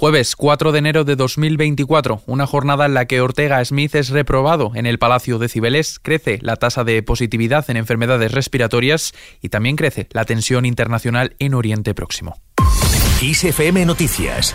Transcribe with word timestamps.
Jueves 0.00 0.34
4 0.34 0.72
de 0.72 0.78
enero 0.78 1.04
de 1.04 1.14
2024, 1.14 2.22
una 2.24 2.46
jornada 2.46 2.86
en 2.86 2.94
la 2.94 3.04
que 3.04 3.20
Ortega 3.20 3.62
Smith 3.62 3.94
es 3.94 4.08
reprobado 4.08 4.72
en 4.74 4.86
el 4.86 4.98
Palacio 4.98 5.38
de 5.38 5.50
Cibeles, 5.50 5.98
crece 5.98 6.38
la 6.40 6.56
tasa 6.56 6.84
de 6.84 7.02
positividad 7.02 7.68
en 7.68 7.76
enfermedades 7.76 8.32
respiratorias 8.32 9.12
y 9.42 9.50
también 9.50 9.76
crece 9.76 10.08
la 10.12 10.24
tensión 10.24 10.64
internacional 10.64 11.36
en 11.38 11.52
Oriente 11.52 11.92
Próximo. 11.92 12.40
ISFM 13.20 13.84
Noticias 13.84 14.54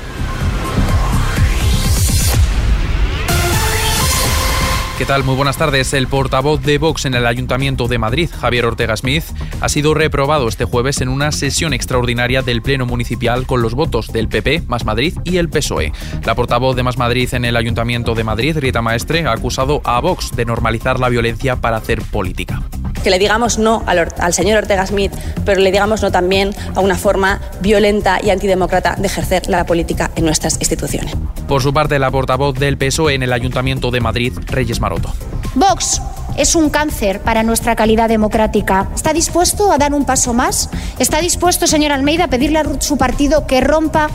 ¿Qué 4.98 5.04
tal? 5.04 5.26
Muy 5.26 5.36
buenas 5.36 5.58
tardes. 5.58 5.94
El 5.94 6.08
portavoz 6.08 6.62
de 6.62 6.78
Vox 6.78 7.04
en 7.04 7.16
el 7.16 7.28
Ayuntamiento 7.28 7.90
de 7.90 7.98
Madrid, 7.98 8.30
Javier 8.34 8.66
Ortega 8.66 8.96
Smith, 8.96 9.26
ha 9.60 9.68
sido 9.68 9.94
reprobado 9.94 10.48
este 10.48 10.64
jueves 10.64 11.02
en 11.02 11.10
una 11.10 11.34
sesión 11.34 11.74
extraordinaria 11.74 12.42
del 12.42 12.62
Pleno 12.62 12.86
Municipal 12.86 13.46
con 13.46 13.62
los 13.62 13.74
votos 13.74 14.08
del 14.14 14.30
PP, 14.30 14.64
Más 14.68 14.86
Madrid 14.86 15.14
y 15.26 15.36
el 15.36 15.50
PSOE. 15.50 15.92
La 16.24 16.34
portavoz 16.34 16.78
de 16.78 16.84
Más 16.84 16.98
Madrid 16.98 17.28
en 17.34 17.44
el 17.44 17.58
Ayuntamiento 17.58 18.16
de 18.16 18.24
Madrid, 18.24 18.58
Rita 18.58 18.82
Maestre, 18.82 19.26
ha 19.26 19.34
acusado 19.34 19.82
a 19.84 20.00
Vox 20.00 20.34
de 20.34 20.46
normalizar 20.46 20.98
la 20.98 21.10
violencia 21.10 21.58
para 21.58 21.76
hacer 21.76 22.02
política 22.02 22.62
que 23.06 23.12
le 23.12 23.20
digamos 23.20 23.60
no 23.60 23.84
al, 23.86 24.34
señor 24.34 24.58
Ortega 24.58 24.88
Smith, 24.88 25.14
pero 25.46 25.62
le 25.62 25.72
digamos 25.72 26.02
no 26.02 26.12
también 26.12 26.56
a 26.74 26.80
una 26.80 26.98
forma 26.98 27.40
violenta 27.62 28.18
y 28.24 28.32
antidemócrata 28.32 28.96
de 28.96 29.06
ejercer 29.06 29.48
la 29.48 29.64
política 29.64 30.10
en 30.16 30.26
nuestras 30.26 30.56
instituciones. 30.56 31.14
Por 31.48 31.62
su 31.62 31.72
parte, 31.72 32.00
la 32.00 32.10
portavoz 32.10 32.58
del 32.58 32.80
PSOE 32.80 33.14
en 33.14 33.22
el 33.22 33.32
Ayuntamiento 33.32 33.92
de 33.92 34.02
Madrid, 34.02 34.34
Reyes 34.48 34.80
Maroto. 34.80 35.14
Vox 35.54 36.02
es 36.36 36.56
un 36.56 36.72
cáncer 36.72 37.20
para 37.20 37.44
nuestra 37.44 37.76
calidad 37.76 38.10
democrática. 38.10 38.90
¿Está 38.96 39.14
dispuesto 39.14 39.72
a 39.72 39.78
dar 39.78 39.94
un 39.94 40.06
paso 40.06 40.34
más? 40.34 40.72
¿Está 40.98 41.22
dispuesto, 41.22 41.68
señor 41.68 41.92
Almeida, 41.92 42.24
a 42.24 42.28
pedirle 42.30 42.58
a 42.58 42.82
su 42.82 42.98
partido 42.98 43.46
que 43.46 43.62
rompa 43.62 44.10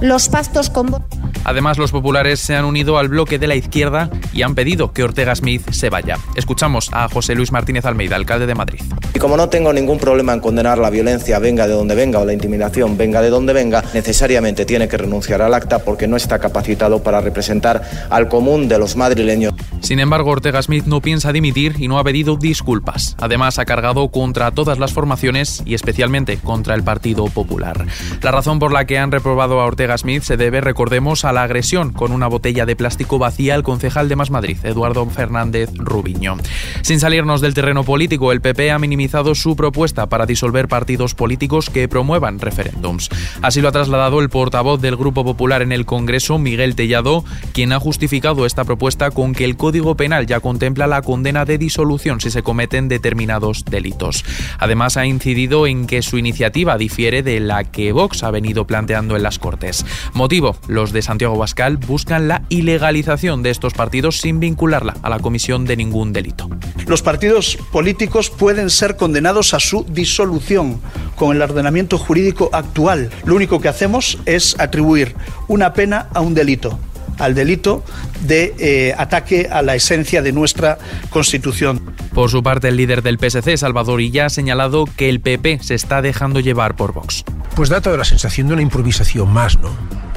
los 0.00 0.30
pactos 0.30 0.70
con 0.70 0.86
Vox? 0.86 1.19
Además, 1.44 1.78
los 1.78 1.92
populares 1.92 2.40
se 2.40 2.56
han 2.56 2.64
unido 2.64 2.98
al 2.98 3.08
bloque 3.08 3.38
de 3.38 3.46
la 3.46 3.54
izquierda 3.54 4.10
y 4.32 4.42
han 4.42 4.54
pedido 4.54 4.92
que 4.92 5.04
Ortega 5.04 5.34
Smith 5.34 5.70
se 5.70 5.90
vaya. 5.90 6.16
Escuchamos 6.34 6.90
a 6.92 7.08
José 7.08 7.34
Luis 7.34 7.52
Martínez 7.52 7.84
Almeida, 7.84 8.16
alcalde 8.16 8.46
de 8.46 8.54
Madrid. 8.54 8.82
Como 9.20 9.36
no 9.36 9.50
tengo 9.50 9.70
ningún 9.70 9.98
problema 9.98 10.32
en 10.32 10.40
condenar 10.40 10.78
la 10.78 10.88
violencia, 10.88 11.38
venga 11.38 11.68
de 11.68 11.74
donde 11.74 11.94
venga, 11.94 12.20
o 12.20 12.24
la 12.24 12.32
intimidación, 12.32 12.96
venga 12.96 13.20
de 13.20 13.28
donde 13.28 13.52
venga, 13.52 13.84
necesariamente 13.92 14.64
tiene 14.64 14.88
que 14.88 14.96
renunciar 14.96 15.42
al 15.42 15.52
acta 15.52 15.80
porque 15.80 16.08
no 16.08 16.16
está 16.16 16.38
capacitado 16.38 17.02
para 17.02 17.20
representar 17.20 17.82
al 18.08 18.28
común 18.28 18.66
de 18.66 18.78
los 18.78 18.96
madrileños. 18.96 19.52
Sin 19.80 20.00
embargo, 20.00 20.30
Ortega 20.30 20.62
Smith 20.62 20.86
no 20.86 21.02
piensa 21.02 21.34
dimitir 21.34 21.76
y 21.78 21.86
no 21.86 21.98
ha 21.98 22.04
pedido 22.04 22.36
disculpas. 22.38 23.14
Además, 23.18 23.58
ha 23.58 23.66
cargado 23.66 24.08
contra 24.08 24.52
todas 24.52 24.78
las 24.78 24.94
formaciones 24.94 25.62
y 25.66 25.74
especialmente 25.74 26.38
contra 26.38 26.74
el 26.74 26.82
Partido 26.82 27.26
Popular. 27.26 27.84
La 28.22 28.30
razón 28.30 28.58
por 28.58 28.72
la 28.72 28.86
que 28.86 28.98
han 28.98 29.12
reprobado 29.12 29.60
a 29.60 29.66
Ortega 29.66 29.98
Smith 29.98 30.22
se 30.22 30.38
debe, 30.38 30.62
recordemos, 30.62 31.26
a 31.26 31.34
la 31.34 31.42
agresión 31.42 31.92
con 31.92 32.12
una 32.12 32.26
botella 32.26 32.64
de 32.64 32.74
plástico 32.74 33.18
vacía 33.18 33.54
al 33.54 33.64
concejal 33.64 34.08
de 34.08 34.16
Más 34.16 34.30
Madrid, 34.30 34.56
Eduardo 34.62 35.04
Fernández 35.10 35.68
Rubiño. 35.74 36.38
Sin 36.80 37.00
salirnos 37.00 37.42
del 37.42 37.52
terreno 37.52 37.84
político, 37.84 38.32
el 38.32 38.40
PP 38.40 38.70
ha 38.70 38.78
minimizado 38.78 39.09
su 39.34 39.56
propuesta 39.56 40.08
para 40.08 40.24
disolver 40.24 40.68
partidos 40.68 41.14
políticos 41.14 41.68
que 41.68 41.88
promuevan 41.88 42.38
referéndums. 42.38 43.10
Así 43.42 43.60
lo 43.60 43.68
ha 43.68 43.72
trasladado 43.72 44.20
el 44.20 44.28
portavoz 44.28 44.80
del 44.80 44.96
Grupo 44.96 45.24
Popular 45.24 45.62
en 45.62 45.72
el 45.72 45.84
Congreso, 45.84 46.38
Miguel 46.38 46.76
Tellado, 46.76 47.24
quien 47.52 47.72
ha 47.72 47.80
justificado 47.80 48.46
esta 48.46 48.64
propuesta 48.64 49.10
con 49.10 49.34
que 49.34 49.44
el 49.44 49.56
Código 49.56 49.96
Penal 49.96 50.26
ya 50.26 50.38
contempla 50.38 50.86
la 50.86 51.02
condena 51.02 51.44
de 51.44 51.58
disolución 51.58 52.20
si 52.20 52.30
se 52.30 52.44
cometen 52.44 52.86
determinados 52.86 53.64
delitos. 53.64 54.24
Además, 54.58 54.96
ha 54.96 55.06
incidido 55.06 55.66
en 55.66 55.86
que 55.86 56.02
su 56.02 56.16
iniciativa 56.16 56.78
difiere 56.78 57.22
de 57.22 57.40
la 57.40 57.64
que 57.64 57.90
Vox 57.90 58.22
ha 58.22 58.30
venido 58.30 58.66
planteando 58.66 59.16
en 59.16 59.24
las 59.24 59.40
Cortes. 59.40 59.84
Motivo, 60.14 60.56
los 60.68 60.92
de 60.92 61.02
Santiago 61.02 61.36
Bascal 61.36 61.78
buscan 61.78 62.28
la 62.28 62.42
ilegalización 62.48 63.42
de 63.42 63.50
estos 63.50 63.74
partidos 63.74 64.20
sin 64.20 64.38
vincularla 64.38 64.94
a 65.02 65.10
la 65.10 65.18
comisión 65.18 65.64
de 65.64 65.76
ningún 65.76 66.12
delito. 66.12 66.48
Los 66.86 67.02
partidos 67.02 67.58
políticos 67.72 68.30
pueden 68.30 68.70
ser 68.70 68.96
condenados 69.00 69.54
a 69.54 69.60
su 69.60 69.86
disolución 69.88 70.78
con 71.16 71.34
el 71.34 71.40
ordenamiento 71.40 71.96
jurídico 71.96 72.50
actual. 72.52 73.08
Lo 73.24 73.34
único 73.34 73.58
que 73.58 73.68
hacemos 73.68 74.18
es 74.26 74.54
atribuir 74.60 75.16
una 75.48 75.72
pena 75.72 76.08
a 76.12 76.20
un 76.20 76.34
delito 76.34 76.78
al 77.18 77.34
delito 77.34 77.84
de 78.22 78.54
eh, 78.58 78.94
ataque 78.96 79.48
a 79.50 79.60
la 79.60 79.74
esencia 79.74 80.22
de 80.22 80.32
nuestra 80.32 80.78
Constitución. 81.10 81.80
Por 82.14 82.30
su 82.30 82.42
parte, 82.42 82.68
el 82.68 82.76
líder 82.76 83.02
del 83.02 83.18
PSC, 83.18 83.58
Salvador 83.58 84.00
Illa, 84.00 84.26
ha 84.26 84.30
señalado 84.30 84.86
que 84.96 85.10
el 85.10 85.20
PP 85.20 85.60
se 85.62 85.74
está 85.74 86.00
dejando 86.00 86.40
llevar 86.40 86.76
por 86.76 86.94
Vox. 86.94 87.24
Pues 87.54 87.68
da 87.68 87.82
toda 87.82 87.98
la 87.98 88.04
sensación 88.04 88.48
de 88.48 88.54
una 88.54 88.62
improvisación 88.62 89.30
más, 89.30 89.58
¿no? 89.58 89.70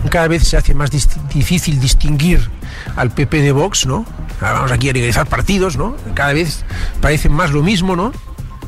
Cada 0.10 0.30
vez 0.30 0.48
se 0.48 0.56
hace 0.56 0.74
más 0.74 0.92
difícil 0.92 1.80
distinguir 1.82 2.50
al 2.96 3.12
PP 3.12 3.42
de 3.42 3.52
Vox, 3.52 3.86
¿no? 3.86 4.06
Vamos 4.40 4.72
aquí 4.72 4.90
a 4.90 4.94
legalizar 4.94 5.28
partidos, 5.28 5.78
¿no? 5.78 5.96
Cada 6.14 6.34
vez 6.34 6.64
parecen 7.02 7.34
más 7.34 7.52
lo 7.52 7.64
mismo, 7.64 7.96
¿no? 7.96 8.14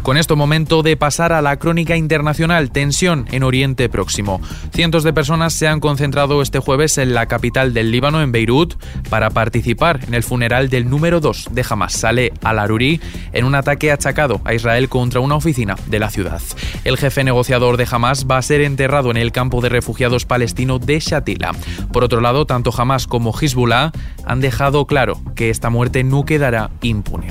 Con 0.06 0.18
esto 0.18 0.36
momento 0.36 0.84
de 0.84 0.98
pasar 0.98 1.34
a 1.34 1.42
la 1.42 1.58
crónica 1.58 1.98
internacional, 1.98 2.70
tensión 2.70 3.26
en 3.32 3.42
Oriente 3.42 3.90
Próximo. 3.90 4.40
Cientos 4.72 5.04
de 5.04 5.14
personas 5.14 5.54
se 5.54 5.68
han 5.68 5.80
concentrado 5.80 6.44
este 6.44 6.60
jueves 6.60 7.00
en 7.00 7.16
la 7.16 7.26
capital 7.26 7.74
del 7.74 7.90
Líbano, 7.90 8.22
en 8.22 8.32
Beirut, 8.32 8.76
para 9.10 9.32
participar 9.32 10.02
en 10.08 10.14
el 10.14 10.22
funeral 10.22 10.70
del 10.70 10.88
número 10.92 11.22
2 11.22 11.48
de 11.54 11.66
Hamas, 11.68 11.94
Saleh 11.94 12.32
al-Aruri, 12.44 13.02
en 13.34 13.46
un 13.46 13.56
ataque 13.56 13.92
achacado 13.92 14.42
a 14.46 14.54
Israel 14.54 14.90
contra 14.90 15.22
una 15.22 15.38
oficina 15.38 15.76
de 15.88 15.98
la 15.98 16.12
ciudad. 16.12 16.40
El 16.84 16.98
jefe 16.98 17.24
negociador 17.24 17.76
de 17.76 17.88
Hamas 17.90 18.28
va 18.30 18.38
a 18.38 18.44
ser 18.44 18.62
enterrado 18.62 19.10
en 19.10 19.18
el 19.18 19.32
campo 19.32 19.60
de 19.60 19.70
refugiados 19.70 20.26
palestino 20.26 20.78
de 20.78 21.00
Shatila. 21.00 21.54
Por 21.92 22.04
otro 22.04 22.22
lado, 22.22 22.46
tanto 22.46 22.72
Hamas 22.78 23.08
como 23.08 23.34
Hezbollah 23.34 23.92
han 24.24 24.40
dejado 24.40 24.86
claro 24.86 25.20
que 25.34 25.50
esta 25.50 25.72
muerte 25.72 26.04
no 26.04 26.26
quedará 26.26 26.70
impune. 26.84 27.30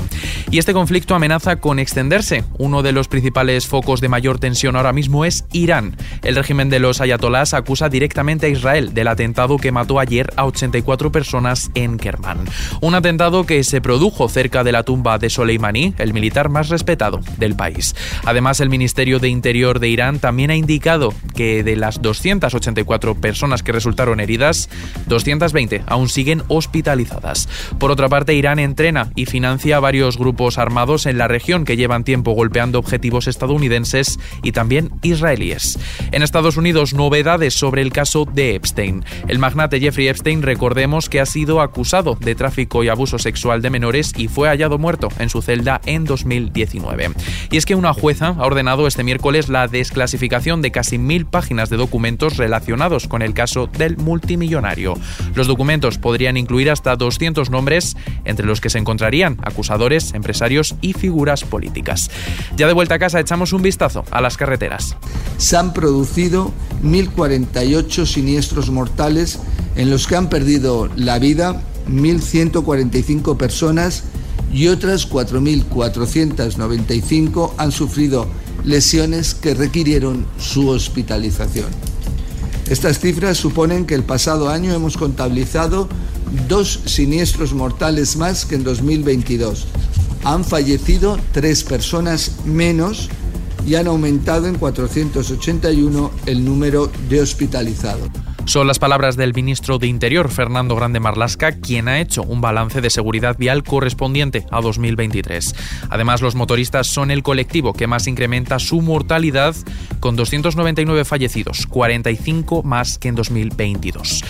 Y 0.50 0.58
este 0.58 0.72
conflicto 0.72 1.14
amenaza 1.14 1.56
con 1.56 1.78
extenderse 1.78 2.42
uno 2.64 2.82
de 2.82 2.92
los 2.92 3.08
principales 3.08 3.66
focos 3.66 4.00
de 4.00 4.08
mayor 4.08 4.38
tensión 4.38 4.74
ahora 4.74 4.94
mismo 4.94 5.26
es 5.26 5.44
Irán. 5.52 5.96
El 6.22 6.34
régimen 6.34 6.70
de 6.70 6.78
los 6.78 7.02
ayatolás 7.02 7.52
acusa 7.52 7.90
directamente 7.90 8.46
a 8.46 8.48
Israel 8.48 8.94
del 8.94 9.08
atentado 9.08 9.58
que 9.58 9.70
mató 9.70 10.00
ayer 10.00 10.32
a 10.36 10.46
84 10.46 11.12
personas 11.12 11.70
en 11.74 11.98
Kerman. 11.98 12.38
Un 12.80 12.94
atentado 12.94 13.44
que 13.44 13.62
se 13.64 13.82
produjo 13.82 14.30
cerca 14.30 14.64
de 14.64 14.72
la 14.72 14.82
tumba 14.82 15.18
de 15.18 15.28
Soleimani, 15.28 15.94
el 15.98 16.14
militar 16.14 16.48
más 16.48 16.70
respetado 16.70 17.20
del 17.36 17.54
país. 17.54 17.94
Además, 18.24 18.60
el 18.60 18.70
Ministerio 18.70 19.18
de 19.18 19.28
Interior 19.28 19.78
de 19.78 19.90
Irán 19.90 20.18
también 20.18 20.50
ha 20.50 20.56
indicado 20.56 21.12
que 21.36 21.64
de 21.64 21.76
las 21.76 22.00
284 22.00 23.14
personas 23.16 23.62
que 23.62 23.72
resultaron 23.72 24.20
heridas, 24.20 24.70
220 25.06 25.82
aún 25.86 26.08
siguen 26.08 26.42
hospitalizadas. 26.48 27.46
Por 27.78 27.90
otra 27.90 28.08
parte, 28.08 28.32
Irán 28.32 28.58
entrena 28.58 29.10
y 29.16 29.26
financia 29.26 29.80
varios 29.80 30.16
grupos 30.16 30.56
armados 30.56 31.04
en 31.04 31.18
la 31.18 31.28
región 31.28 31.66
que 31.66 31.76
llevan 31.76 32.04
tiempo 32.04 32.32
golpeando 32.32 32.53
objetivos 32.54 33.26
estadounidenses 33.26 34.18
y 34.42 34.52
también 34.52 34.90
israelíes. 35.02 35.78
En 36.12 36.22
Estados 36.22 36.56
Unidos, 36.56 36.94
novedades 36.94 37.54
sobre 37.54 37.82
el 37.82 37.92
caso 37.92 38.24
de 38.24 38.54
Epstein. 38.54 39.04
El 39.28 39.38
magnate 39.38 39.80
Jeffrey 39.80 40.08
Epstein, 40.08 40.42
recordemos 40.42 41.08
que 41.08 41.20
ha 41.20 41.26
sido 41.26 41.60
acusado 41.60 42.14
de 42.14 42.34
tráfico 42.34 42.84
y 42.84 42.88
abuso 42.88 43.18
sexual 43.18 43.62
de 43.62 43.70
menores 43.70 44.12
y 44.16 44.28
fue 44.28 44.48
hallado 44.48 44.78
muerto 44.78 45.08
en 45.18 45.28
su 45.28 45.42
celda 45.42 45.80
en 45.86 46.04
2019. 46.04 47.10
Y 47.50 47.56
es 47.56 47.66
que 47.66 47.74
una 47.74 47.92
jueza 47.92 48.28
ha 48.28 48.44
ordenado 48.46 48.86
este 48.86 49.04
miércoles 49.04 49.48
la 49.48 49.68
desclasificación 49.68 50.62
de 50.62 50.70
casi 50.70 50.98
mil 50.98 51.26
páginas 51.26 51.70
de 51.70 51.76
documentos 51.76 52.36
relacionados 52.36 53.08
con 53.08 53.22
el 53.22 53.34
caso 53.34 53.66
del 53.66 53.96
multimillonario. 53.96 54.94
Los 55.34 55.46
documentos 55.46 55.98
podrían 55.98 56.36
incluir 56.36 56.70
hasta 56.70 56.96
200 56.96 57.50
nombres, 57.50 57.96
entre 58.24 58.46
los 58.46 58.60
que 58.60 58.70
se 58.70 58.78
encontrarían 58.78 59.38
acusadores, 59.42 60.14
empresarios 60.14 60.76
y 60.80 60.92
figuras 60.92 61.44
políticas. 61.44 62.10
Ya 62.56 62.66
de 62.66 62.72
vuelta 62.72 62.96
a 62.96 62.98
casa 62.98 63.20
echamos 63.20 63.52
un 63.52 63.62
vistazo 63.62 64.04
a 64.10 64.20
las 64.20 64.36
carreteras. 64.36 64.96
Se 65.38 65.56
han 65.56 65.72
producido 65.72 66.52
1.048 66.82 68.06
siniestros 68.06 68.70
mortales 68.70 69.38
en 69.76 69.90
los 69.90 70.06
que 70.06 70.14
han 70.16 70.28
perdido 70.28 70.88
la 70.96 71.18
vida 71.18 71.62
1.145 71.88 73.36
personas 73.36 74.04
y 74.52 74.68
otras 74.68 75.10
4.495 75.10 77.54
han 77.56 77.72
sufrido 77.72 78.28
lesiones 78.64 79.34
que 79.34 79.54
requirieron 79.54 80.26
su 80.38 80.68
hospitalización. 80.68 81.66
Estas 82.70 82.98
cifras 82.98 83.36
suponen 83.36 83.84
que 83.84 83.94
el 83.94 84.04
pasado 84.04 84.48
año 84.48 84.72
hemos 84.72 84.96
contabilizado 84.96 85.86
dos 86.48 86.80
siniestros 86.86 87.52
mortales 87.52 88.16
más 88.16 88.46
que 88.46 88.54
en 88.54 88.64
2022, 88.64 89.66
han 90.24 90.44
fallecido 90.44 91.18
tres 91.32 91.62
personas 91.64 92.32
menos 92.44 93.08
y 93.66 93.76
han 93.76 93.86
aumentado 93.86 94.46
en 94.46 94.56
481 94.56 96.10
el 96.26 96.44
número 96.44 96.90
de 97.08 97.20
hospitalizados. 97.20 98.23
Son 98.46 98.66
las 98.66 98.78
palabras 98.78 99.16
del 99.16 99.32
ministro 99.32 99.78
de 99.78 99.86
Interior, 99.86 100.30
Fernando 100.30 100.76
Grande 100.76 101.00
Marlasca, 101.00 101.52
quien 101.52 101.88
ha 101.88 101.98
hecho 101.98 102.22
un 102.22 102.42
balance 102.42 102.82
de 102.82 102.90
seguridad 102.90 103.36
vial 103.38 103.64
correspondiente 103.64 104.44
a 104.50 104.60
2023. 104.60 105.54
Además, 105.88 106.20
los 106.20 106.34
motoristas 106.34 106.86
son 106.86 107.10
el 107.10 107.22
colectivo 107.22 107.72
que 107.72 107.86
más 107.86 108.06
incrementa 108.06 108.58
su 108.58 108.82
mortalidad, 108.82 109.56
con 109.98 110.14
299 110.14 111.06
fallecidos, 111.06 111.66
45 111.66 112.62
más 112.62 112.98
que 112.98 113.08
en 113.08 113.14
2022. 113.14 114.22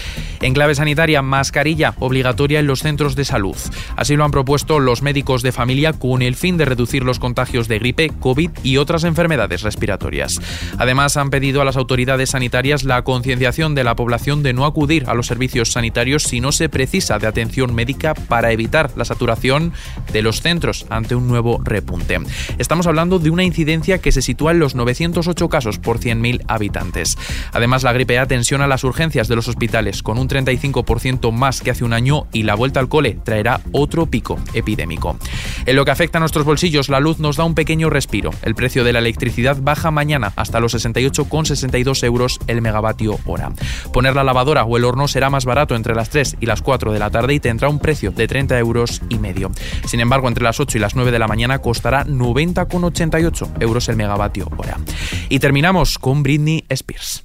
En 0.42 0.54
clave 0.54 0.76
sanitaria, 0.76 1.20
mascarilla 1.20 1.94
obligatoria 1.98 2.60
en 2.60 2.68
los 2.68 2.80
centros 2.80 3.16
de 3.16 3.24
salud. 3.24 3.56
Así 3.96 4.14
lo 4.14 4.24
han 4.24 4.30
propuesto 4.30 4.78
los 4.78 5.02
médicos 5.02 5.42
de 5.42 5.52
familia 5.52 5.92
con 5.92 6.22
el 6.22 6.36
fin 6.36 6.56
de 6.56 6.66
reducir 6.66 7.02
los 7.02 7.18
contagios 7.18 7.66
de 7.66 7.80
gripe, 7.80 8.10
COVID 8.20 8.50
y 8.62 8.76
otras 8.76 9.04
enfermedades 9.04 9.62
respiratorias. 9.62 10.40
Además, 10.78 11.16
han 11.16 11.30
pedido 11.30 11.60
a 11.60 11.64
las 11.64 11.76
autoridades 11.76 12.30
sanitarias 12.30 12.84
la 12.84 13.02
concienciación 13.02 13.74
de 13.74 13.82
la 13.82 13.96
población 13.96 14.03
de 14.04 14.52
no 14.52 14.64
acudir 14.64 15.04
a 15.08 15.14
los 15.14 15.26
servicios 15.26 15.72
sanitarios 15.72 16.22
si 16.22 16.40
no 16.40 16.52
se 16.52 16.68
precisa 16.68 17.18
de 17.18 17.26
atención 17.26 17.74
médica 17.74 18.14
para 18.14 18.52
evitar 18.52 18.90
la 18.96 19.04
saturación 19.04 19.72
de 20.12 20.22
los 20.22 20.40
centros 20.40 20.86
ante 20.88 21.14
un 21.14 21.26
nuevo 21.26 21.60
repunte. 21.64 22.20
Estamos 22.58 22.86
hablando 22.86 23.18
de 23.18 23.30
una 23.30 23.44
incidencia 23.44 23.98
que 23.98 24.12
se 24.12 24.22
sitúa 24.22 24.52
en 24.52 24.60
los 24.60 24.74
908 24.74 25.48
casos 25.48 25.78
por 25.78 25.98
100.000 25.98 26.44
habitantes. 26.48 27.18
Además, 27.52 27.82
la 27.82 27.92
gripe 27.92 28.18
A 28.18 28.26
tensiona 28.26 28.66
las 28.66 28.84
urgencias 28.84 29.26
de 29.26 29.36
los 29.36 29.48
hospitales 29.48 30.02
con 30.02 30.18
un 30.18 30.28
35% 30.28 31.32
más 31.32 31.60
que 31.60 31.70
hace 31.70 31.84
un 31.84 31.92
año 31.92 32.26
y 32.32 32.44
la 32.44 32.54
vuelta 32.54 32.80
al 32.80 32.88
cole 32.88 33.18
traerá 33.24 33.60
otro 33.72 34.06
pico 34.06 34.38
epidémico. 34.54 35.18
En 35.66 35.76
lo 35.76 35.84
que 35.84 35.90
afecta 35.90 36.18
a 36.18 36.20
nuestros 36.20 36.44
bolsillos, 36.44 36.88
la 36.88 37.00
luz 37.00 37.18
nos 37.18 37.36
da 37.36 37.44
un 37.44 37.54
pequeño 37.54 37.90
respiro. 37.90 38.30
El 38.42 38.54
precio 38.54 38.84
de 38.84 38.92
la 38.92 39.00
electricidad 39.00 39.56
baja 39.60 39.90
mañana 39.90 40.32
hasta 40.36 40.60
los 40.60 40.74
68,62 40.74 42.04
euros 42.04 42.38
el 42.46 42.62
megavatio 42.62 43.18
hora. 43.26 43.52
Poner 43.94 44.16
la 44.16 44.24
lavadora 44.24 44.64
o 44.64 44.76
el 44.76 44.84
horno 44.84 45.06
será 45.06 45.30
más 45.30 45.44
barato 45.44 45.76
entre 45.76 45.94
las 45.94 46.10
3 46.10 46.38
y 46.40 46.46
las 46.46 46.62
4 46.62 46.92
de 46.92 46.98
la 46.98 47.10
tarde 47.10 47.34
y 47.34 47.38
tendrá 47.38 47.68
un 47.68 47.78
precio 47.78 48.10
de 48.10 48.26
30 48.26 48.58
euros 48.58 49.00
y 49.08 49.20
medio. 49.20 49.52
Sin 49.86 50.00
embargo, 50.00 50.26
entre 50.26 50.42
las 50.42 50.58
8 50.58 50.78
y 50.78 50.80
las 50.80 50.96
9 50.96 51.12
de 51.12 51.18
la 51.20 51.28
mañana 51.28 51.60
costará 51.60 52.04
90,88 52.04 53.62
euros 53.62 53.88
el 53.88 53.94
megavatio 53.94 54.50
hora. 54.56 54.80
Y 55.28 55.38
terminamos 55.38 56.00
con 56.00 56.24
Britney 56.24 56.64
Spears. 56.68 57.24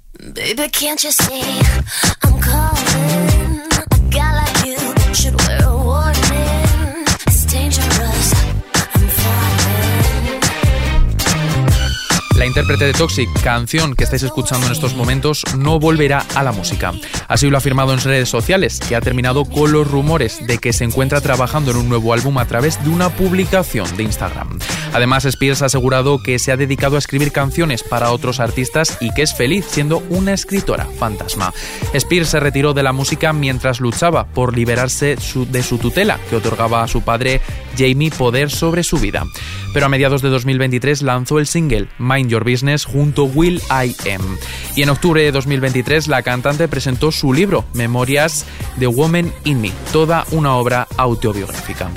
La 12.39 12.45
intérprete 12.45 12.85
de 12.85 12.93
Toxic, 12.93 13.29
canción 13.43 13.95
que 13.95 14.05
estáis 14.05 14.23
escuchando 14.23 14.65
en 14.67 14.71
estos 14.71 14.95
momentos, 14.95 15.43
no 15.57 15.77
volverá 15.77 16.25
a 16.35 16.41
la 16.41 16.53
música. 16.53 16.93
Así 17.27 17.49
lo 17.49 17.57
ha 17.57 17.59
afirmado 17.59 17.91
en 17.91 17.99
redes 17.99 18.29
sociales, 18.29 18.79
que 18.79 18.95
ha 18.95 19.01
terminado 19.01 19.43
con 19.43 19.73
los 19.73 19.85
rumores 19.91 20.47
de 20.47 20.57
que 20.57 20.71
se 20.71 20.85
encuentra 20.85 21.19
trabajando 21.19 21.71
en 21.71 21.77
un 21.77 21.89
nuevo 21.89 22.13
álbum 22.13 22.37
a 22.37 22.45
través 22.45 22.81
de 22.81 22.91
una 22.91 23.09
publicación 23.09 23.93
de 23.97 24.03
Instagram. 24.03 24.57
Además, 24.93 25.25
Spears 25.25 25.63
ha 25.63 25.65
asegurado 25.65 26.23
que 26.23 26.39
se 26.39 26.53
ha 26.53 26.57
dedicado 26.57 26.95
a 26.95 26.99
escribir 26.99 27.33
canciones 27.33 27.83
para 27.83 28.11
otros 28.11 28.39
artistas 28.39 28.97
y 29.01 29.13
que 29.13 29.23
es 29.23 29.35
feliz 29.35 29.65
siendo 29.69 29.97
una 30.09 30.33
escritora 30.33 30.85
fantasma. 30.97 31.53
Spears 31.93 32.29
se 32.29 32.39
retiró 32.39 32.73
de 32.73 32.83
la 32.83 32.93
música 32.93 33.33
mientras 33.33 33.81
luchaba 33.81 34.27
por 34.27 34.55
liberarse 34.55 35.17
de 35.17 35.61
su 35.61 35.77
tutela, 35.77 36.17
que 36.29 36.37
otorgaba 36.37 36.83
a 36.83 36.87
su 36.87 37.01
padre 37.01 37.41
Jamie 37.79 38.11
poder 38.11 38.51
sobre 38.51 38.83
su 38.83 38.97
vida. 38.97 39.25
Pero 39.73 39.85
a 39.85 39.89
mediados 39.89 40.21
de 40.21 40.29
2023 40.29 41.01
lanzó 41.03 41.39
el 41.39 41.47
single 41.47 41.87
Mind 41.97 42.29
Your 42.29 42.43
Business 42.43 42.83
junto 42.83 43.23
Will 43.23 43.61
I 43.69 43.95
Am. 44.13 44.37
Y 44.75 44.83
en 44.83 44.89
octubre 44.89 45.21
de 45.21 45.31
2023 45.31 46.07
la 46.07 46.21
cantante 46.21 46.67
presentó 46.67 47.11
su 47.11 47.33
libro 47.33 47.63
Memorias 47.73 48.45
The 48.79 48.87
Woman 48.87 49.31
in 49.45 49.61
Me, 49.61 49.71
toda 49.93 50.25
una 50.31 50.55
obra 50.55 50.87
autobiográfica. 50.97 51.89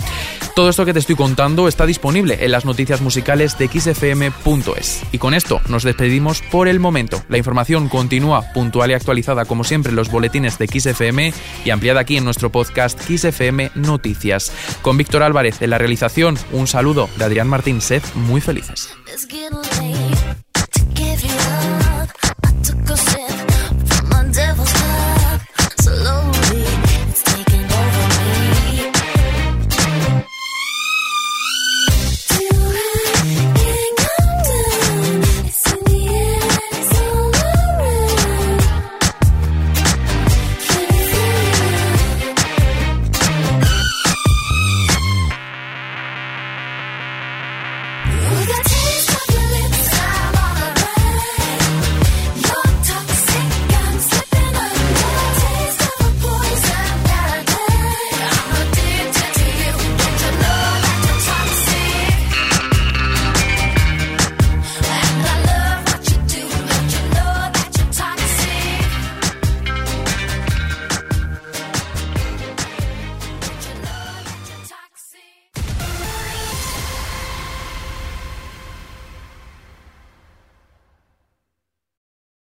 Todo 0.55 0.69
esto 0.69 0.85
que 0.85 0.93
te 0.93 0.99
estoy 0.99 1.17
contando 1.17 1.67
está 1.67 1.87
disponible 1.87 2.45
en 2.45 2.53
las 2.53 2.67
noticias 2.67 3.01
musicales 3.01 3.57
de 3.57 3.69
xfm.es. 3.69 5.03
Y 5.11 5.17
con 5.17 5.33
esto 5.33 5.63
nos 5.69 5.83
despedimos 5.83 6.43
por 6.43 6.69
el 6.69 6.79
momento. 6.79 7.23
La 7.31 7.39
información 7.39 7.89
continúa 7.89 8.53
puntual 8.53 8.91
y 8.91 8.95
actualizada 8.95 9.47
como 9.47 9.65
siempre 9.65 9.91
en 9.91 9.97
los 9.97 10.11
boletines 10.11 10.59
de 10.59 10.67
XFM 10.67 11.33
y 11.65 11.71
ampliada 11.71 12.01
aquí 12.01 12.19
en 12.19 12.25
nuestro 12.25 12.53
podcast 12.53 13.01
XFM 13.01 13.71
Noticias. 13.77 14.53
Con 14.83 14.99
Víctor 14.99 15.23
Álvarez 15.23 15.63
en 15.63 15.71
la 15.71 15.79
realización, 15.79 16.37
un 16.53 16.67
saludo 16.67 17.09
de 17.17 17.25
Adrián 17.25 17.49
Martín 17.49 17.81
Sed, 17.81 18.03
muy 18.15 18.43
felices. 18.43 18.91